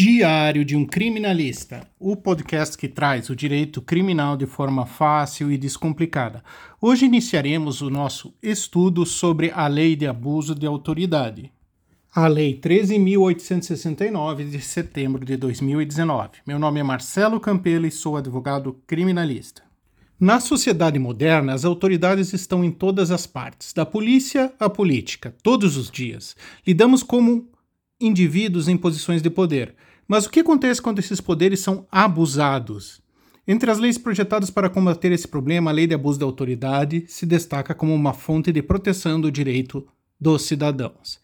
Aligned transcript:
Diário 0.00 0.64
de 0.64 0.76
um 0.76 0.86
Criminalista, 0.86 1.84
o 1.98 2.14
podcast 2.14 2.78
que 2.78 2.86
traz 2.86 3.30
o 3.30 3.34
direito 3.34 3.82
criminal 3.82 4.36
de 4.36 4.46
forma 4.46 4.86
fácil 4.86 5.50
e 5.50 5.58
descomplicada. 5.58 6.44
Hoje 6.80 7.04
iniciaremos 7.04 7.82
o 7.82 7.90
nosso 7.90 8.32
estudo 8.40 9.04
sobre 9.04 9.50
a 9.50 9.66
Lei 9.66 9.96
de 9.96 10.06
Abuso 10.06 10.54
de 10.54 10.68
Autoridade. 10.68 11.50
A 12.14 12.28
Lei 12.28 12.60
13.869 12.60 14.48
de 14.48 14.60
setembro 14.60 15.24
de 15.24 15.36
2019. 15.36 16.30
Meu 16.46 16.60
nome 16.60 16.78
é 16.78 16.84
Marcelo 16.84 17.40
Campelo 17.40 17.84
e 17.84 17.90
sou 17.90 18.16
advogado 18.16 18.80
criminalista. 18.86 19.64
Na 20.20 20.38
sociedade 20.38 21.00
moderna, 21.00 21.54
as 21.54 21.64
autoridades 21.64 22.32
estão 22.32 22.62
em 22.64 22.70
todas 22.70 23.10
as 23.10 23.26
partes, 23.26 23.72
da 23.72 23.84
polícia 23.84 24.52
à 24.60 24.70
política, 24.70 25.34
todos 25.42 25.76
os 25.76 25.90
dias. 25.90 26.36
Lidamos 26.64 27.02
como 27.02 27.48
indivíduos 28.00 28.68
em 28.68 28.76
posições 28.76 29.20
de 29.20 29.28
poder. 29.28 29.74
Mas 30.08 30.24
o 30.24 30.30
que 30.30 30.40
acontece 30.40 30.80
quando 30.80 31.00
esses 31.00 31.20
poderes 31.20 31.60
são 31.60 31.86
abusados? 31.92 33.02
Entre 33.46 33.70
as 33.70 33.78
leis 33.78 33.98
projetadas 33.98 34.48
para 34.48 34.70
combater 34.70 35.12
esse 35.12 35.28
problema, 35.28 35.70
a 35.70 35.74
Lei 35.74 35.86
de 35.86 35.94
Abuso 35.94 36.18
da 36.18 36.24
Autoridade 36.24 37.04
se 37.06 37.26
destaca 37.26 37.74
como 37.74 37.94
uma 37.94 38.14
fonte 38.14 38.50
de 38.50 38.62
proteção 38.62 39.20
do 39.20 39.30
direito 39.30 39.86
dos 40.18 40.42
cidadãos. 40.42 41.20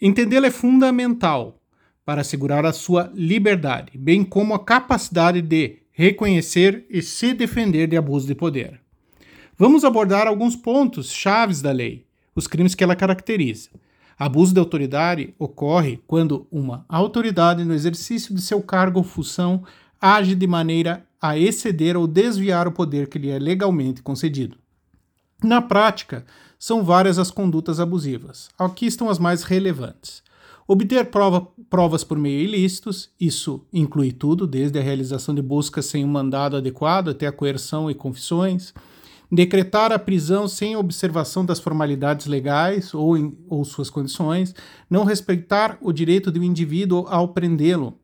Entendê-la 0.00 0.48
é 0.48 0.50
fundamental 0.50 1.58
para 2.04 2.20
assegurar 2.20 2.66
a 2.66 2.72
sua 2.74 3.10
liberdade, 3.14 3.96
bem 3.96 4.22
como 4.22 4.52
a 4.52 4.64
capacidade 4.64 5.40
de 5.40 5.78
reconhecer 5.90 6.86
e 6.90 7.00
se 7.00 7.32
defender 7.32 7.86
de 7.86 7.96
abuso 7.96 8.26
de 8.26 8.34
poder. 8.34 8.80
Vamos 9.56 9.82
abordar 9.82 10.26
alguns 10.26 10.56
pontos 10.56 11.10
chaves 11.10 11.62
da 11.62 11.72
lei, 11.72 12.06
os 12.34 12.46
crimes 12.46 12.74
que 12.74 12.84
ela 12.84 12.96
caracteriza. 12.96 13.70
Abuso 14.20 14.52
de 14.52 14.60
autoridade 14.60 15.34
ocorre 15.38 15.98
quando 16.06 16.46
uma 16.52 16.84
autoridade, 16.86 17.64
no 17.64 17.72
exercício 17.72 18.34
de 18.34 18.42
seu 18.42 18.60
cargo 18.60 18.98
ou 18.98 19.02
função, 19.02 19.64
age 19.98 20.34
de 20.34 20.46
maneira 20.46 21.06
a 21.18 21.38
exceder 21.38 21.96
ou 21.96 22.06
desviar 22.06 22.68
o 22.68 22.72
poder 22.72 23.08
que 23.08 23.18
lhe 23.18 23.30
é 23.30 23.38
legalmente 23.38 24.02
concedido. 24.02 24.58
Na 25.42 25.62
prática, 25.62 26.26
são 26.58 26.84
várias 26.84 27.18
as 27.18 27.30
condutas 27.30 27.80
abusivas. 27.80 28.50
Aqui 28.58 28.84
estão 28.84 29.08
as 29.08 29.18
mais 29.18 29.42
relevantes. 29.42 30.22
Obter 30.68 31.06
prova, 31.06 31.48
provas 31.70 32.04
por 32.04 32.18
meio 32.18 32.40
ilícitos, 32.40 33.08
isso 33.18 33.64
inclui 33.72 34.12
tudo, 34.12 34.46
desde 34.46 34.78
a 34.78 34.82
realização 34.82 35.34
de 35.34 35.40
buscas 35.40 35.86
sem 35.86 36.04
um 36.04 36.08
mandado 36.08 36.58
adequado 36.58 37.08
até 37.08 37.26
a 37.26 37.32
coerção 37.32 37.90
e 37.90 37.94
confissões 37.94 38.74
decretar 39.30 39.92
a 39.92 39.98
prisão 39.98 40.48
sem 40.48 40.76
observação 40.76 41.44
das 41.44 41.60
formalidades 41.60 42.26
legais 42.26 42.92
ou, 42.92 43.16
em, 43.16 43.36
ou 43.48 43.64
suas 43.64 43.88
condições, 43.88 44.54
não 44.88 45.04
respeitar 45.04 45.78
o 45.80 45.92
direito 45.92 46.30
do 46.30 46.42
indivíduo 46.42 47.06
ao 47.08 47.28
prendê-lo 47.28 48.00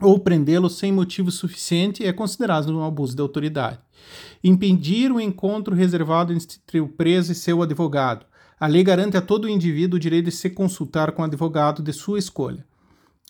ou 0.00 0.18
prendê-lo 0.18 0.68
sem 0.68 0.92
motivo 0.92 1.30
suficiente 1.30 2.04
é 2.04 2.12
considerado 2.12 2.76
um 2.76 2.84
abuso 2.84 3.14
de 3.14 3.22
autoridade. 3.22 3.78
Impedir 4.42 5.12
o 5.12 5.20
encontro 5.20 5.74
reservado 5.74 6.32
entre 6.32 6.80
o 6.80 6.88
preso 6.88 7.32
e 7.32 7.34
seu 7.34 7.62
advogado. 7.62 8.26
A 8.58 8.66
lei 8.66 8.82
garante 8.82 9.16
a 9.16 9.22
todo 9.22 9.48
indivíduo 9.48 9.96
o 9.96 10.00
direito 10.00 10.26
de 10.26 10.32
se 10.32 10.50
consultar 10.50 11.12
com 11.12 11.22
o 11.22 11.24
advogado 11.24 11.82
de 11.82 11.92
sua 11.92 12.18
escolha. 12.18 12.66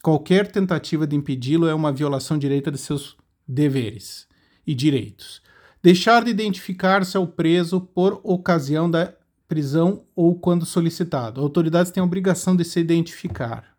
Qualquer 0.02 0.50
tentativa 0.50 1.06
de 1.06 1.16
impedi-lo 1.16 1.66
é 1.66 1.74
uma 1.74 1.92
violação 1.92 2.38
direta 2.38 2.70
de 2.70 2.78
seus 2.78 3.16
deveres 3.46 4.26
e 4.66 4.74
direitos. 4.74 5.42
Deixar 5.84 6.24
de 6.24 6.30
identificar-se 6.30 7.14
ao 7.14 7.26
preso 7.26 7.78
por 7.78 8.18
ocasião 8.24 8.90
da 8.90 9.12
prisão 9.46 10.06
ou 10.16 10.34
quando 10.34 10.64
solicitado. 10.64 11.42
Autoridades 11.42 11.92
têm 11.92 12.00
a 12.00 12.04
obrigação 12.04 12.56
de 12.56 12.64
se 12.64 12.80
identificar, 12.80 13.76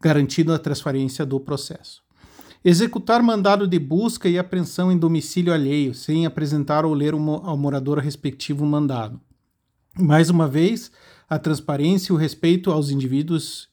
garantindo 0.00 0.50
a 0.50 0.58
transparência 0.58 1.26
do 1.26 1.38
processo. 1.38 2.02
Executar 2.64 3.22
mandado 3.22 3.68
de 3.68 3.78
busca 3.78 4.30
e 4.30 4.38
apreensão 4.38 4.90
em 4.90 4.96
domicílio 4.96 5.52
alheio, 5.52 5.92
sem 5.92 6.24
apresentar 6.24 6.86
ou 6.86 6.94
ler 6.94 7.12
ao 7.12 7.54
morador 7.54 7.98
respectivo 7.98 8.64
mandado. 8.64 9.20
Mais 9.98 10.30
uma 10.30 10.48
vez, 10.48 10.90
a 11.28 11.38
transparência 11.38 12.14
e 12.14 12.16
o 12.16 12.18
respeito 12.18 12.70
aos 12.70 12.88
indivíduos 12.88 13.68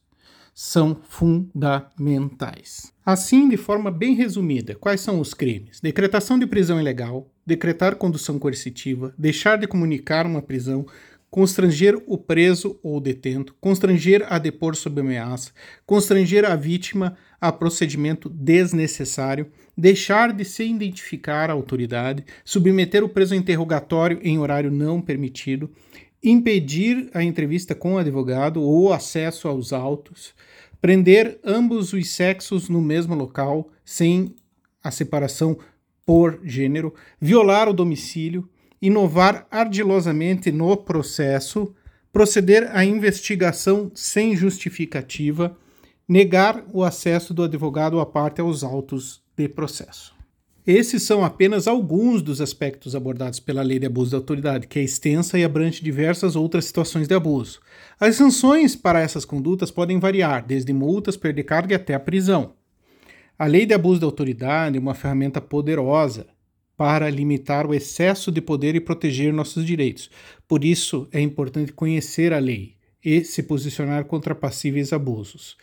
são 0.54 0.98
fundamentais. 1.08 2.92
Assim, 3.06 3.48
de 3.48 3.56
forma 3.56 3.90
bem 3.90 4.16
resumida, 4.16 4.76
quais 4.76 5.00
são 5.00 5.22
os 5.22 5.34
crimes? 5.34 5.80
Decretação 5.80 6.38
de 6.38 6.46
prisão 6.46 6.78
ilegal, 6.78 7.32
decretar 7.48 7.96
condução 7.96 8.38
coercitiva, 8.38 9.14
deixar 9.18 9.58
de 9.58 9.66
comunicar 9.66 10.26
uma 10.26 10.42
prisão, 10.42 10.86
constranger 11.32 11.98
o 12.06 12.18
preso 12.18 12.78
ou 12.84 13.00
detento, 13.00 13.56
constranger 13.62 14.26
a 14.28 14.38
depor 14.38 14.76
sob 14.76 15.00
ameaça, 15.00 15.52
constranger 15.86 16.44
a 16.44 16.58
vítima 16.58 17.16
a 17.40 17.50
procedimento 17.50 18.28
desnecessário, 18.28 19.48
deixar 19.78 20.34
de 20.34 20.44
se 20.44 20.66
identificar 20.66 21.50
a 21.50 21.54
autoridade, 21.54 22.26
submeter 22.44 23.02
o 23.02 23.10
preso 23.10 23.34
a 23.34 23.38
interrogatório 23.38 24.20
em 24.22 24.38
horário 24.38 24.70
não 24.70 25.02
permitido, 25.02 25.72
impedir 26.22 27.10
a 27.14 27.24
entrevista 27.24 27.74
com 27.74 27.94
o 27.94 27.98
advogado 27.98 28.62
ou 28.62 28.92
acesso 28.92 29.48
aos 29.48 29.72
autos, 29.72 30.34
prender 30.82 31.40
ambos 31.46 31.94
os 31.94 32.10
sexos 32.10 32.68
no 32.68 32.82
mesmo 32.82 33.16
local, 33.16 33.70
sem 33.86 34.36
a 34.84 34.92
separação 34.92 35.58
por 36.08 36.40
gênero, 36.42 36.94
violar 37.20 37.68
o 37.68 37.74
domicílio, 37.74 38.48
inovar 38.82 39.46
ardilosamente 39.52 40.54
no 40.54 40.78
processo, 40.78 41.76
proceder 42.14 42.70
à 42.74 42.86
investigação 42.86 43.92
sem 43.94 44.34
justificativa, 44.34 45.58
negar 46.08 46.64
o 46.72 46.82
acesso 46.82 47.34
do 47.34 47.44
advogado 47.44 48.00
à 48.00 48.06
parte 48.06 48.40
aos 48.40 48.64
autos 48.64 49.22
de 49.36 49.50
processo. 49.50 50.16
Esses 50.66 51.04
são 51.04 51.26
apenas 51.26 51.68
alguns 51.68 52.22
dos 52.22 52.40
aspectos 52.40 52.96
abordados 52.96 53.42
pela 53.42 53.62
Lei 53.62 53.78
de 53.78 53.86
Abuso 53.86 54.12
de 54.12 54.16
Autoridade, 54.16 54.68
que 54.68 54.80
é 54.80 54.84
extensa 54.84 55.38
e 55.38 55.44
abrange 55.44 55.84
diversas 55.84 56.38
outras 56.38 56.64
situações 56.64 57.08
de 57.08 57.16
abuso. 57.16 57.60
As 58.00 58.16
sanções 58.16 58.78
para 58.78 59.02
essas 59.02 59.26
condutas 59.26 59.72
podem 59.72 60.00
variar, 60.00 60.46
desde 60.46 60.72
multas, 60.72 61.18
perder 61.18 61.44
carga 61.44 61.76
até 61.76 61.94
a 61.94 62.00
prisão. 62.00 62.54
A 63.40 63.46
lei 63.46 63.68
de 63.68 63.74
abuso 63.76 64.00
de 64.00 64.06
autoridade 64.06 64.78
é 64.78 64.80
uma 64.80 64.96
ferramenta 64.96 65.40
poderosa 65.40 66.26
para 66.76 67.08
limitar 67.08 67.68
o 67.68 67.74
excesso 67.74 68.32
de 68.32 68.42
poder 68.42 68.74
e 68.74 68.80
proteger 68.80 69.32
nossos 69.32 69.64
direitos. 69.64 70.10
Por 70.48 70.66
isso, 70.66 71.08
é 71.12 71.20
importante 71.20 71.72
conhecer 71.72 72.34
a 72.34 72.40
lei 72.40 72.76
e 73.06 73.24
se 73.24 73.44
posicionar 73.44 74.06
contra 74.06 74.34
passíveis 74.34 74.92
abusos. 74.92 75.56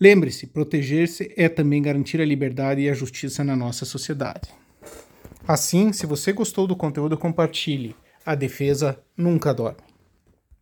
Lembre-se, 0.00 0.46
proteger-se 0.46 1.30
é 1.36 1.46
também 1.46 1.82
garantir 1.82 2.22
a 2.22 2.24
liberdade 2.24 2.80
e 2.80 2.88
a 2.88 2.94
justiça 2.94 3.44
na 3.44 3.54
nossa 3.54 3.84
sociedade. 3.84 4.48
Assim, 5.46 5.92
se 5.92 6.06
você 6.06 6.32
gostou 6.32 6.66
do 6.66 6.74
conteúdo, 6.74 7.18
compartilhe. 7.18 7.94
A 8.24 8.34
defesa 8.34 8.98
nunca 9.14 9.52
dorme. 9.52 9.89